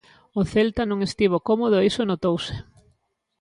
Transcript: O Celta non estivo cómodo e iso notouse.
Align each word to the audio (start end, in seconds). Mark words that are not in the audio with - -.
O 0.39 0.41
Celta 0.51 0.83
non 0.89 0.99
estivo 1.07 1.45
cómodo 1.47 1.75
e 1.79 1.87
iso 1.91 2.03
notouse. 2.11 2.55